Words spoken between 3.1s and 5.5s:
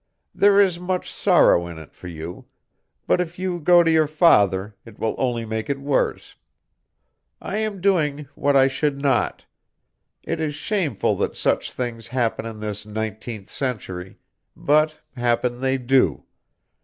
if you go to your father it will only